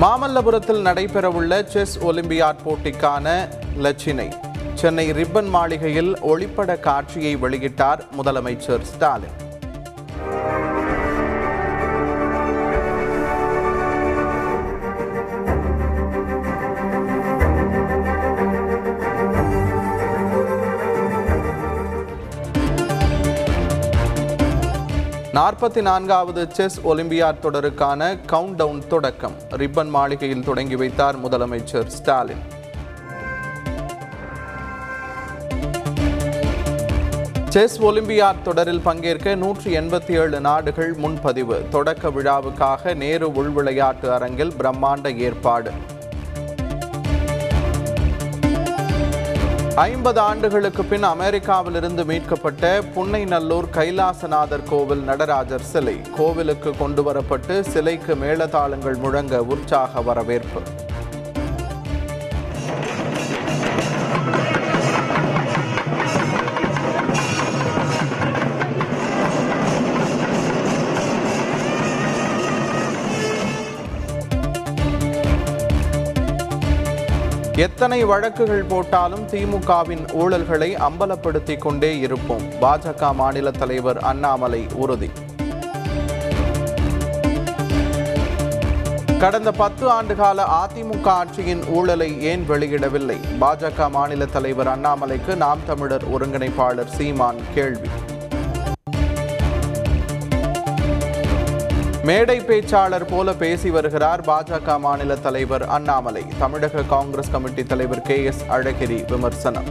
[0.00, 3.26] மாமல்லபுரத்தில் நடைபெறவுள்ள chess olympiad போட்டிக்கான
[3.84, 4.26] லட்சினை
[4.74, 9.36] சென்னை ரிப்பன் மாளிகையில் ஒளிப்பட காட்சியை வெளியிட்டார் முதலமைச்சர் ஸ்டாலின்.
[25.36, 29.34] நாற்பத்தி நான்காவது செஸ் ஒலிம்பியாட் தொடருக்கான கவுண்ட் டவுன் தொடக்கம்.
[29.50, 32.42] ரிப்பன் மாளிகையில் தொடங்கி வைத்தார் முதலமைச்சர் ஸ்டாலின்.
[37.48, 41.66] செஸ் ஒலிம்பியாட் தொடரில் பங்கேற்க நூற்றி எண்பத்தி ஏழு நாடுகள் முன்பதிவு.
[41.70, 45.70] தொடக்க விழாவுக்காக நேரு உள்விளையாட்டு அரங்கில் பிரம்மாண்ட ஏற்பாடு.
[49.76, 56.00] ஐம்பது ஆண்டுகளுக்கு பின் அமெரிக்காவிலிருந்து மீட்கப்பட்ட புன்னைநல்லூர் கைலாசநாதர் கோவில் நடராஜர் சிலை.
[56.16, 60.60] கோவிலுக்கு கொண்டு வரப்பட்டு சிலைக்கு மேளதாளங்கள் முழங்க உற்சாக வரவேற்பு.
[77.56, 82.42] எத்தனை வழக்குகள் போட்டாலும் திமுகவின் ஊழல்களை அம்பலப்படுத்திக் கொண்டே இருப்போம்.
[82.60, 85.10] பாஜக மாநில தலைவர் அண்ணாமலை உறுதி.
[89.18, 93.16] கடந்த பத்து ஆண்டுகால அதிமுக ஆட்சியின் ஊழலை ஏன் வெளியிடவில்லை?
[93.40, 97.88] பாஜக மாநில தலைவர் அண்ணாமலைக்கு நாம் தமிழர் ஒருங்கிணைப்பாளர் சீமான் கேள்வி.
[102.06, 106.22] மேடை பேச்சாளர் போல பேசி வருகிறார் பாஜக மாநில தலைவர் அண்ணாமலை.
[106.38, 109.68] தமிழக காங்கிரஸ் கமிட்டி தலைவர் கே எஸ் அழகிரி விமர்சனம்.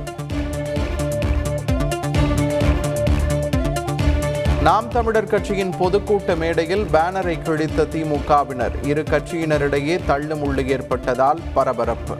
[4.64, 8.86] நாம் தமிழர் கட்சியின் பொதுக்கூட்ட மேடையில் பேனரை கிழித்த திமுகவினர்.
[8.86, 12.16] இரு கட்சியினரிடையே தள்ளுமுள்ளு ஏற்பட்டதால் பரபரப்பு.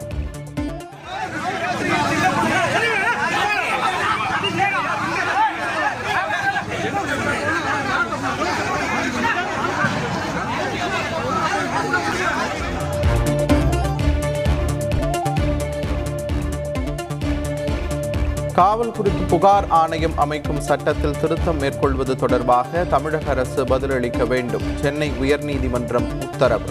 [18.56, 24.62] காவல் குறித்து புகார் ஆணையம் அமைக்கும் சட்டத்தில் திருத்தம் மேற்கொள்வது தொடர்பாக தமிழக அரசு பதிலளிக்க வேண்டும்.
[24.80, 26.70] சென்னை உயர்நீதிமன்றம் உத்தரவு.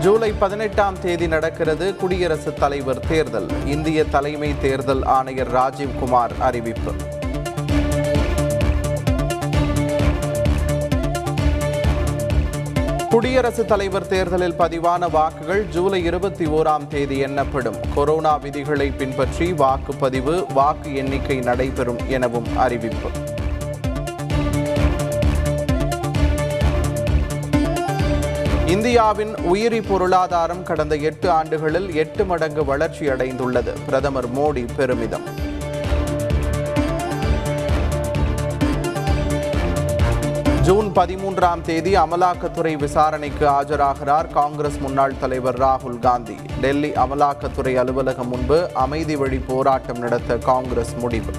[0.00, 3.66] ஜூலை பதினெட்டாம் தேதி நடக்கிறது குடியரசுத் தலைவர் தேர்தல்.
[3.66, 6.92] இந்திய தலைமை தேர்தல் ஆணையர் ராஜீவ்குமார் அறிவிப்பு.
[13.14, 17.74] குடியரசுத் தலைவர் தேர்தலில் பதிவான வாக்குகள் ஜூலை இருபத்தி ஓராம் தேதி எண்ணப்படும்.
[17.94, 23.08] கொரோனா விதிகளை பின்பற்றி வாக்குப்பதிவு வாக்கு எண்ணிக்கை நடைபெறும் எனவும் அறிவிப்பு.
[28.66, 33.72] இந்தியாவின் உயிரி பொருளாதாரம் கடந்த எட்டு ஆண்டுகளில் எட்டு மடங்கு வளர்ச்சியடைந்துள்ளது.
[33.86, 35.43] பிரதமர் மோடி பெருமிதம்.
[40.64, 46.36] ஜூன் பதிமூன்றாம் தேதி அமலாக்கத்துறை விசாரணைக்கு ஆஜராகிறார் காங்கிரஸ் முன்னாள் தலைவர் ராகுல் காந்தி.
[46.60, 51.32] டெல்லி அமலாக்கத்துறை அலுவலகம் முன்பு அமைதி வழி போராட்டம் நடத்த காங்கிரஸ் முடிவு.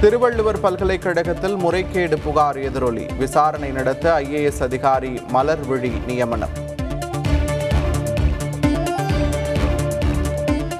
[0.00, 3.06] திருவள்ளுவர் பல்கலைக்கழகத்தில் முறைகேடு புகார் எதிரொலி.
[3.18, 6.67] விசாரணை நடத்த ஐஏஎஸ் அதிகாரி மலர்விழி நியமனம்.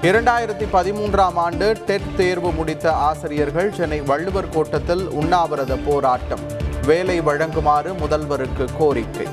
[0.02, 6.38] இரண்டாயிரத்தி பதிமூன்றாம் ஆண்டு டெட் தேர்வு முடித்த ஆசிரியர்கள் சென்னை வள்ளுவர் கோட்டத்தில் உண்ணாவிரத போராட்டம்.
[6.86, 9.26] வேலை வழங்குமாறு முதல்வருக்கு கோரிக்கை.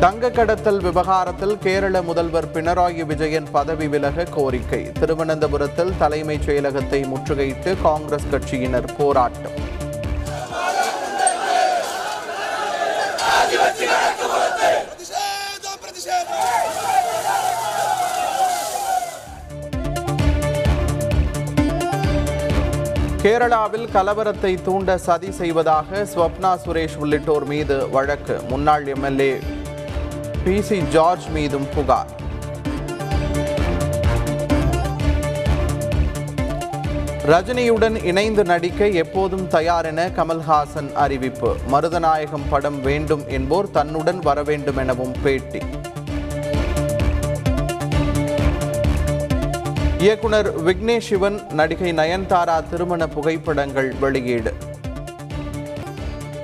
[0.00, 4.92] தங்க கடத்தல் விவகாரத்தில் கேரள முதல்வர் பினராயி விஜயன் பதவி விலக கோரிக்கை.
[4.92, 9.72] திருவனந்தபுரத்தில் தலைமைச் செயலகத்தை முற்றுகையிட்டு காங்கிரஸ் கட்சியினர் போராட்டம்.
[23.24, 28.40] கேரளாவில் கலவரத்தை தூண்ட சதி செய்வதாக ஸ்வப்னா சுரேஷ் உள்ளிட்டோர் மீது வழக்கு.
[28.48, 29.38] முன்னாள் எம்எல்ஏ
[30.44, 32.10] பி சி ஜார்ஜ் மீதும் புகார்.
[37.26, 41.56] ரஜினியுடன் இணைந்து நடிக்க எப்போதும் தயார் என கமல்ஹாசன் அறிவிப்பு.
[41.72, 45.62] மருதநாயகம் படம் வேண்டும் என்போர் தன்னுடன் வர வேண்டும் எனவும் பேட்டி.
[50.04, 54.54] இயக்குனர் விக்னேஷ் சிவன் நடிகை நயன்தாரா திருமண புகைப்படங்கள் வெளியீடு.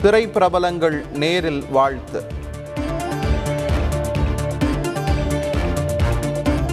[0.02, 2.24] திரைப்பிரபலங்கள் நேரில் வாழ்த்து.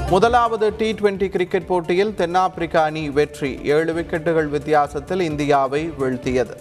[0.09, 3.59] முதலாவது டி டுவெண்டி கிரிக்கெட் போட்டியில் தென்னாப்பிரிக்க அணி வெற்றி.
[3.63, 6.55] ஏழு விக்கெட்டுகள் வித்தியாசத்தில் இந்தியாவை வீழ்த்தியது.